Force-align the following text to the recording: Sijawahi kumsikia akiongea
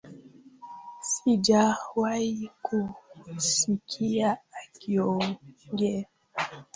Sijawahi 1.09 2.49
kumsikia 2.65 4.37
akiongea 4.63 6.05